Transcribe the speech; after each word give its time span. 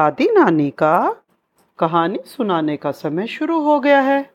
दादी 0.00 0.24
नानी 0.24 0.70
का 0.70 1.16
कहानी 1.78 2.18
सुनाने 2.26 2.76
का 2.76 2.90
समय 2.90 3.26
शुरू 3.26 3.60
हो 3.60 3.80
गया 3.80 4.00
है। 4.00 4.30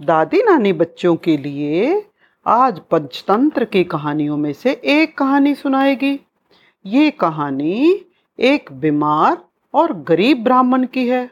दादी 0.00 0.42
नानी 0.42 0.72
बच्चों 0.72 1.16
के 1.16 1.36
लिए 1.36 2.06
आज 2.46 2.78
पंचतंत्र 2.78 3.64
की 3.64 3.84
कहानियों 3.84 4.36
में 4.36 4.52
से 4.52 4.72
एक 4.72 5.18
कहानी 5.18 5.54
सुनाएगी। 5.54 6.20
ये 6.84 7.10
कहानी 7.10 8.06
एक 8.38 8.72
बीमार 8.72 9.36
और 9.74 9.92
गरीब 9.92 10.44
ब्राह्मण 10.44 10.86
की 10.86 11.08
है। 11.08 11.30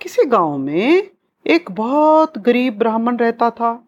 किसी 0.00 0.24
गाँव 0.24 0.56
में 0.58 1.10
एक 1.46 1.70
बहुत 1.70 2.38
गरीब 2.38 2.78
ब्राह्मण 2.78 3.16
रहता 3.16 3.50
था। 3.50 3.84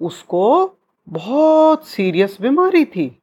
उसको 0.00 0.78
बहुत 1.08 1.86
सीरियस 1.86 2.36
बीमारी 2.40 2.84
थी, 2.84 3.22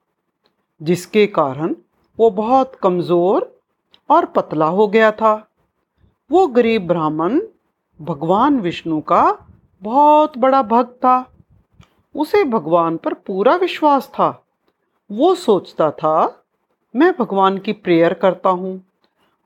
जिसके 0.82 1.28
कारण 1.28 1.76
वो 2.20 2.30
बहुत 2.30 2.76
कमज़ोर 2.76 3.53
और 4.10 4.26
पतला 4.26 4.66
हो 4.66 4.88
गया 4.88 5.12
था। 5.12 5.34
वो 6.30 6.46
गरीब 6.48 6.88
ब्राह्मण 6.88 7.40
भगवान 8.00 8.60
विष्णु 8.60 9.00
का 9.02 9.24
बहुत 9.82 10.38
बड़ा 10.38 10.62
भक्त 10.62 10.94
था। 10.96 11.18
उसे 12.16 12.44
भगवान 12.44 12.98
पर 12.98 13.14
पूरा 13.14 13.56
विश्वास 13.56 14.08
था। 14.08 14.30
वो 15.10 15.34
सोचता 15.36 15.90
था, 15.92 16.46
मैं 16.96 17.12
भगवान 17.20 17.58
की 17.58 17.74
प्रेयर 17.74 18.14
करता 18.14 18.50
हूँ 18.50 18.82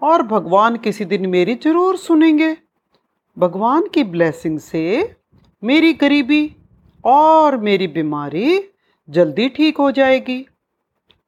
और 0.02 0.21
भगवान 0.21 0.77
किसी 0.77 1.05
दिन 1.05 1.25
मेरी 1.30 1.55
ज़रूर 1.55 1.97
सुनेंगे। 1.97 2.55
भगवान 3.38 3.88
की 3.88 4.03
ब्लेसिंग 4.03 4.59
से 4.59 5.16
मेरी 5.63 5.94
गरीबी 5.94 6.55
और 7.03 7.58
मेरी 7.58 7.88
बीमारी 7.88 8.63
जल्दी 9.09 9.49
ठीक 9.49 9.77
हो 9.77 9.91
जाएगी। 9.91 10.45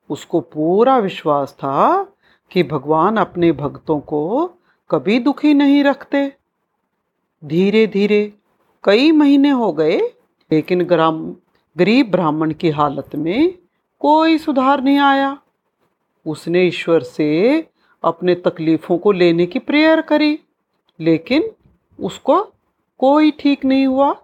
उसको 0.09 0.39
पूरा 0.39 0.97
विश्वास 0.97 1.53
था 1.53 2.01
कि 2.51 2.63
भगवान 2.63 3.17
अपने 3.17 3.51
भक्तों 3.51 3.99
को 3.99 4.51
कभी 4.89 5.19
दुखी 5.19 5.53
नहीं 5.53 5.83
रखते। 5.83 6.33
धीरे 7.45 7.87
धीरे 7.87 8.33
कई 8.83 9.11
महीने 9.11 9.49
हो 9.49 9.71
गए, 9.73 9.99
लेकिन 10.51 10.83
ग्राम, 10.83 11.35
गरीब 11.77 12.11
ब्राह्मण 12.11 12.53
की 12.53 12.69
हालत 12.69 13.15
में 13.15 13.53
कोई 13.99 14.37
सुधार 14.37 14.81
नहीं 14.81 14.97
आया। 14.97 15.37
उसने 16.25 16.63
ईश्वर 16.63 17.03
से 17.03 17.67
अपने 18.03 18.35
तकलीफ़ों 18.35 18.97
को 18.97 19.11
लेने 19.11 19.45
की 19.45 19.59
प्रेयर 19.59 20.01
करी, 20.01 20.39
लेकिन 20.99 21.49
उसको 21.99 22.41
कोई 22.99 23.31
ठीक 23.31 23.65
नहीं 23.65 23.87
हुआ। 23.87 24.15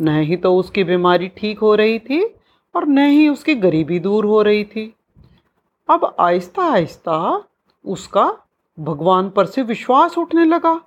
न 0.00 0.08
ही 0.08 0.36
तो 0.36 0.56
उसकी 0.56 0.84
बीमारी 0.84 1.28
ठीक 1.28 1.58
हो 1.58 1.74
रही 1.74 1.98
थी 1.98 2.24
और 2.74 2.86
न 2.86 2.98
ही 2.98 3.28
उसकी 3.28 3.54
गरीबी 3.54 3.98
दूर 3.98 4.24
हो 4.24 4.42
रही 4.42 4.64
थी। 4.64 4.94
अब 5.88 6.16
आहिस्ता 6.20 6.62
आहिस्ता 6.62 7.44
उसका 7.84 8.24
भगवान 8.78 9.28
पर 9.30 9.46
से 9.46 9.62
विश्वास 9.62 10.16
उठने 10.18 10.44
लगा। 10.44 10.80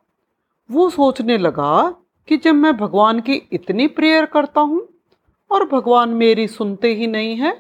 वो 0.70 0.90
सोचने 0.90 1.38
लगा 1.38 1.90
कि 2.28 2.38
जब 2.38 2.56
मैं 2.56 2.76
भगवान 2.78 3.20
की 3.20 3.34
इतनी 3.52 3.88
प्रेयर 3.88 4.26
करता 4.26 4.62
हूँ 4.62 4.88
और 5.52 5.66
भगवान 5.68 6.10
मेरी 6.10 6.48
सुनते 6.48 6.94
ही 6.94 7.08
नहीं 7.08 7.36
है, 7.36 7.54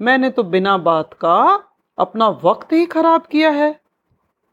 मैंने 0.00 0.30
तो 0.30 0.42
बिना 0.42 0.76
बात 0.78 1.14
का 1.14 1.38
अपना 1.98 2.28
वक्त 2.44 2.72
ही 2.72 2.86
खराब 2.86 3.26
किया 3.26 3.50
है। 3.50 3.78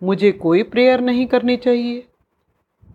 मुझे 0.01 0.31
कोई 0.31 0.63
प्रेयर 0.63 1.01
नहीं 1.01 1.25
करनी 1.27 1.57
चाहिए। 1.57 2.07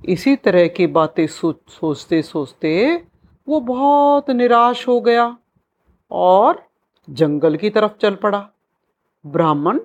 इसी 0.05 0.35
तरह 0.37 0.67
की 0.69 0.87
बातें 0.87 1.27
सोच, 1.27 1.57
सोचते 1.71 2.23
सोचते 2.23 3.05
वो 3.49 3.61
बहुत 3.61 4.31
निराश 4.31 4.87
हो 4.89 5.01
गया 5.01 5.37
और 6.11 6.63
जंगल 7.09 7.57
की 7.57 7.71
तरफ़ 7.71 7.93
चल 7.93 8.15
पड़ा। 8.15 8.49
ब्राह्मण 9.25 9.81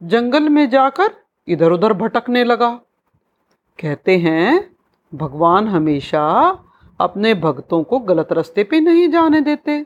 जंगल 0.00 0.48
में 0.48 0.68
जाकर 0.70 1.10
इधर 1.48 1.72
उधर 1.72 1.92
भटकने 1.92 2.44
लगा। 2.44 2.68
कहते 3.78 4.16
हैं, 4.18 4.70
भगवान 5.12 5.68
हमेशा 5.68 6.24
अपने 7.00 7.34
भक्तों 7.36 7.82
को 7.82 7.98
गलत 8.00 8.32
रास्ते 8.32 8.64
पे 8.64 8.80
नहीं 8.80 9.08
जाने 9.10 9.40
देते। 9.42 9.84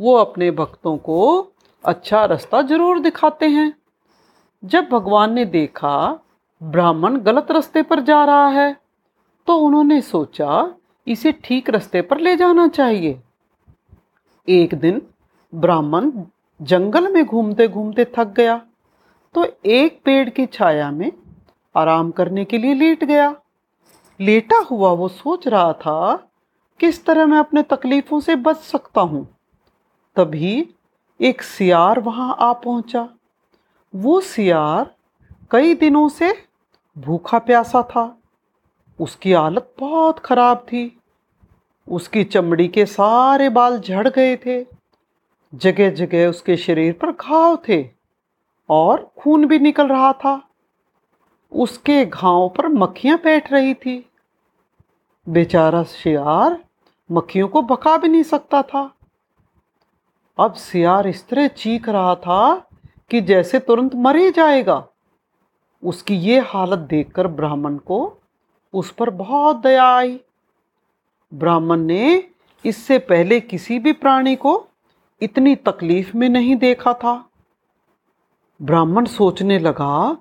वो 0.00 0.14
अपने 0.16 0.50
भक्तों 0.52 0.96
को 0.98 1.52
अच्छा 1.84 2.24
रास्ता 2.24 2.62
ज़रूर 2.64 2.98
दिखाते 3.00 3.46
हैं। 3.48 3.72
जब 4.62 4.88
भगवान 4.88 5.32
ने 5.32 5.44
देखा, 5.46 6.20
ब्राह्मण 6.60 7.16
गलत 7.20 7.50
रास्ते 7.50 7.82
पर 7.82 8.00
जा 8.02 8.24
रहा 8.24 8.48
है 8.48 8.76
तो 9.48 9.56
उन्होंने 9.56 10.00
सोचा, 10.02 10.74
इसे 11.06 11.32
ठीक 11.34 11.68
रास्ते 11.70 12.00
पर 12.02 12.20
ले 12.20 12.34
जाना 12.36 12.66
चाहिए। 12.68 13.20
एक 14.48 14.74
दिन 14.76 15.00
ब्राह्मण 15.52 16.10
जंगल 16.60 17.12
में 17.12 17.24
घूमते 17.24 17.68
घूमते 17.68 18.04
थक 18.16 18.32
गया। 18.36 18.60
तो 19.36 19.46
एक 19.66 20.00
पेड़ 20.04 20.28
की 20.28 20.46
छाया 20.46 20.90
में 20.90 21.12
आराम 21.74 22.10
करने 22.10 22.44
के 22.44 22.58
लिए 22.58 22.74
लेट 22.74 23.04
गया। 23.04 23.34
लेटा 24.20 24.58
हुआ 24.58 24.92
वो 24.92 25.08
सोच 25.08 25.48
रहा 25.48 25.72
था, 25.72 26.30
किस 26.80 27.04
तरह 27.06 27.26
मैं 27.26 27.38
अपने 27.38 27.62
तकलीफ़ों 27.62 28.20
से 28.20 28.36
बच 28.36 28.56
सकता 28.56 29.00
हूँ। 29.00 29.36
तभी 30.16 30.68
एक 31.20 31.42
सियार 31.42 32.00
वहाँ 32.00 32.36
आ 32.40 32.52
पहुँचा। 32.52 33.08
वो 33.94 34.20
सियार 34.20 34.94
कई 35.50 35.74
दिनों 35.74 36.08
से 36.08 36.32
भूखा 36.98 37.38
प्यासा 37.38 37.82
था। 37.82 38.18
उसकी 38.98 39.32
हालत 39.32 39.74
बहुत 39.80 40.18
ख़राब 40.18 40.58
थी। 40.58 41.00
उसकी 41.88 42.24
चमड़ी 42.24 42.68
के 42.68 42.86
सारे 42.86 43.48
बाल 43.48 43.78
झड़ 43.78 44.08
गए 44.08 44.36
थे। 44.36 44.66
जगह 45.52 45.90
जगह 45.90 46.28
उसके 46.28 46.56
शरीर 46.56 46.92
पर 46.92 47.12
घाव 47.12 47.56
थे। 47.68 47.95
और 48.68 49.12
खून 49.18 49.46
भी 49.46 49.58
निकल 49.58 49.88
रहा 49.88 50.12
था। 50.12 50.48
उसके 51.52 52.06
घाव 52.06 52.48
पर 52.48 52.68
मक्खियाँ 52.68 53.18
बैठ 53.24 53.52
रही 53.52 53.74
थी। 53.74 54.10
बेचारा 55.28 55.82
शियार 55.82 56.64
मक्खियों 57.12 57.48
को 57.48 57.62
बका 57.62 57.96
भी 57.96 58.08
नहीं 58.08 58.22
सकता 58.22 58.62
था। 58.62 58.94
अब 60.38 60.52
सियार 60.52 61.06
इस 61.06 61.28
तरह 61.28 61.46
चीख 61.46 61.88
रहा 61.88 62.14
था 62.14 62.68
कि 63.10 63.20
जैसे 63.20 63.58
तुरंत 63.58 63.94
मर 63.94 64.16
ही 64.16 64.30
जाएगा। 64.30 64.86
उसकी 65.84 66.16
ये 66.16 66.40
हालत 66.40 66.78
देखकर 66.78 67.26
ब्राह्मण 67.26 67.76
को 67.76 68.18
उस 68.74 68.90
पर 68.90 69.10
बहुत 69.10 69.56
दया 69.56 69.84
आई। 69.84 70.20
ब्राह्मण 71.34 71.80
ने 71.80 72.28
इससे 72.64 72.98
पहले 72.98 73.40
किसी 73.40 73.78
भी 73.78 73.92
प्राणी 73.92 74.36
को 74.36 74.66
इतनी 75.22 75.56
तकलीफ़ 75.56 76.16
में 76.16 76.28
नहीं 76.28 76.56
देखा 76.56 76.94
था। 76.94 77.25
ब्राह्मण 78.60 79.04
सोचने 79.06 79.58
लगा, 79.58 80.16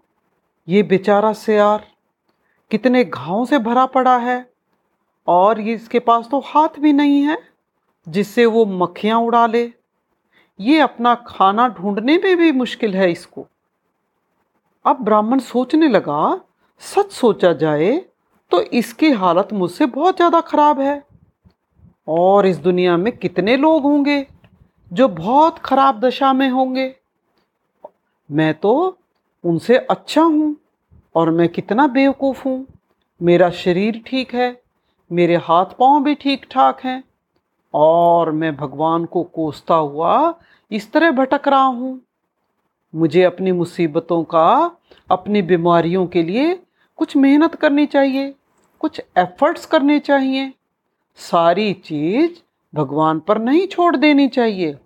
ये 0.67 0.81
बेचारा 0.83 1.31
सियार 1.33 1.85
कितने 2.71 3.03
घाव 3.03 3.45
से 3.45 3.59
भरा 3.59 3.85
पड़ा 3.87 4.17
है 4.17 4.45
और 5.27 5.59
ये 5.59 5.73
इसके 5.73 5.99
पास 5.99 6.27
तो 6.31 6.39
हाथ 6.45 6.79
भी 6.79 6.91
नहीं 6.93 7.21
है 7.23 7.37
जिससे 8.07 8.45
वो 8.45 8.65
मक्खियाँ 8.65 9.19
उड़ा 9.19 9.45
ले। 9.47 9.63
ये 10.59 10.79
अपना 10.79 11.13
खाना 11.27 11.67
ढूँढने 11.69 12.17
में 12.17 12.35
भी 12.37 12.51
मुश्किल 12.53 12.95
है 12.95 13.11
इसको। 13.11 13.45
अब 14.85 15.03
ब्राह्मण 15.03 15.39
सोचने 15.41 15.87
लगा, 15.87 16.41
सच 16.81 17.11
सोचा 17.11 17.53
जाए 17.55 17.97
तो 18.51 18.61
इसकी 18.61 19.11
हालत 19.13 19.53
मुझसे 19.53 19.85
बहुत 19.87 20.15
ज़्यादा 20.15 20.41
खराब 20.43 20.79
है 20.79 21.01
और 22.07 22.45
इस 22.45 22.57
दुनिया 22.59 22.97
में 22.97 23.15
कितने 23.17 23.57
लोग 23.57 23.83
होंगे 23.83 24.25
जो 24.91 25.07
बहुत 25.07 25.59
खराब 25.59 25.99
दशा 25.99 26.33
में 26.33 26.47
होंगे। 26.49 26.93
मैं 28.29 28.53
तो 28.53 28.97
उनसे 29.43 29.77
अच्छा 29.77 30.21
हूँ 30.21 30.55
और 31.15 31.29
मैं 31.31 31.47
कितना 31.49 31.87
बेवकूफ़ 31.87 32.43
हूँ। 32.45 32.65
मेरा 33.21 33.49
शरीर 33.49 34.01
ठीक 34.07 34.33
है, 34.35 34.57
मेरे 35.11 35.35
हाथ 35.35 35.65
पाँव 35.79 36.03
भी 36.03 36.15
ठीक 36.15 36.45
ठाक 36.51 36.79
हैं 36.83 37.03
और 37.73 38.31
मैं 38.31 38.55
भगवान 38.55 39.05
को 39.05 39.23
कोसता 39.25 39.75
हुआ 39.75 40.33
इस 40.71 40.91
तरह 40.91 41.11
भटक 41.11 41.47
रहा 41.47 41.63
हूँ। 41.63 41.99
मुझे 42.93 43.23
अपनी 43.23 43.51
मुसीबतों 43.51 44.23
का, 44.23 44.77
अपनी 45.09 45.41
बीमारियों 45.41 46.05
के 46.07 46.23
लिए 46.23 46.53
कुछ 46.99 47.15
मेहनत 47.17 47.55
करनी 47.55 47.85
चाहिए, 47.85 48.33
कुछ 48.81 49.01
एफर्ट्स 49.17 49.65
करने 49.65 49.99
चाहिए। 49.99 50.51
सारी 51.19 51.73
चीज़ 51.75 52.31
भगवान 52.73 53.19
पर 53.19 53.37
नहीं 53.37 53.67
छोड़ 53.67 53.95
देनी 53.95 54.27
चाहिए। 54.27 54.77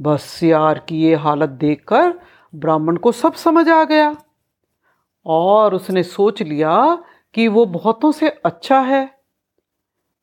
बस 0.00 0.40
यार 0.42 0.78
की 0.78 1.00
ये 1.02 1.14
हालत 1.16 1.48
देखकर 1.50 2.12
ब्राह्मण 2.54 2.96
को 2.96 3.12
सब 3.12 3.34
समझ 3.34 3.68
आ 3.68 3.84
गया। 3.84 4.14
और 5.26 5.74
उसने 5.74 6.02
सोच 6.02 6.42
लिया 6.42 7.04
कि 7.34 7.48
वो 7.48 7.64
बहुतों 7.66 8.12
से 8.12 8.28
अच्छा 8.28 8.80
है। 8.80 9.18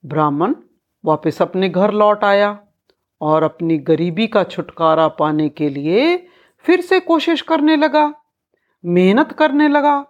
ब्राह्मण 0.03 0.55
वापस 1.05 1.41
अपने 1.41 1.69
घर 1.69 1.91
लौट 1.91 2.23
आया 2.23 2.59
और 3.21 3.43
अपनी 3.43 3.77
गरीबी 3.77 4.27
का 4.27 4.43
छुटकारा 4.43 5.07
पाने 5.07 5.49
के 5.49 5.69
लिए 5.69 6.27
फिर 6.65 6.81
से 6.81 6.99
कोशिश 6.99 7.41
करने 7.41 7.75
लगा, 7.75 8.13
मेहनत 8.83 9.31
करने 9.31 9.67
लगा, 9.67 10.05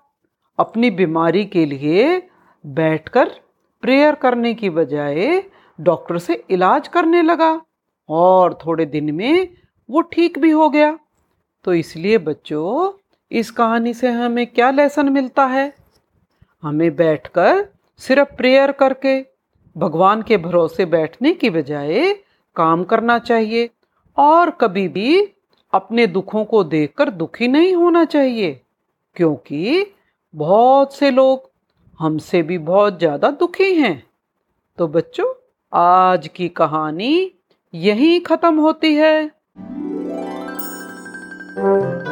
अपनी 0.60 0.90
बीमारी 0.92 1.46
के 1.46 1.66
लिए 1.66 2.28
बैठकर 2.66 3.30
प्रेयर 3.84 4.16
करने 4.16 4.54
की 4.54 4.70
बजाय 4.70 5.44
डॉक्टर 5.80 6.18
से 6.18 6.44
इलाज 6.50 6.88
करने 6.88 7.22
लगा 7.22 7.62
और 8.10 8.54
थोड़े 8.66 8.86
दिन 8.86 9.14
में 9.16 9.56
वो 9.90 10.02
ठीक 10.02 10.40
भी 10.40 10.52
हो 10.52 10.70
गया। 10.70 10.98
तो 11.66 11.74
इसलिए 11.74 12.18
बच्चों, 12.18 12.92
इस 13.32 13.50
कहानी 13.52 13.94
से 13.94 14.10
हमें 14.10 14.46
क्या 14.48 14.70
लेसन 14.72 15.10
मिलता 15.10 15.46
है? 15.46 15.74
हमें 16.64 16.96
बैठकर 16.96 17.66
सिर्फ़ 18.02 18.34
प्रेयर 18.34 18.72
करके, 18.72 19.20
भगवान 19.76 20.22
के 20.22 20.38
भरोसे 20.38 20.86
बैठने 20.88 21.34
की 21.34 21.50
बजाय 21.50 22.14
काम 22.56 22.84
करना 22.84 23.18
चाहिए 23.20 23.70
और 24.18 24.50
कभी 24.52 24.88
भी 24.88 25.22
अपने 25.74 26.06
दुखों 26.08 26.44
को 26.46 26.64
देखकर 26.64 27.10
दुखी 27.12 27.48
नहीं 27.48 27.74
होना 27.76 28.04
चाहिए, 28.06 28.60
क्योंकि 29.16 29.86
बहुत 30.34 30.96
से 30.96 31.12
लोग 31.12 31.50
हमसे 32.00 32.42
भी 32.42 32.58
बहुत 32.60 33.00
ज़्यादा 33.00 33.30
दुखी 33.32 33.74
हैं। 33.76 34.04
तो 34.78 34.88
बच्चों, 34.88 35.34
आज 35.74 36.28
की 36.28 36.48
कहानी 36.50 37.32
यहीं 37.74 38.20
ख़त्म 38.22 38.60
होती 38.60 38.94
है। 38.96 39.32
Música 41.56 42.05